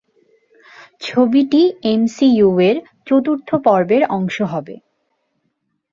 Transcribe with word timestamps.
ছবিটি 1.01 1.61
এমসিইউ-এর 1.91 2.77
চতুর্থ 3.07 3.49
পর্বের 3.65 4.03
অংশ 4.09 4.37
হবে। 4.53 4.75